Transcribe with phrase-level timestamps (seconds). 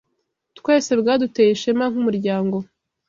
[0.57, 2.57] twese bwaduteye ishema nk’ umuryango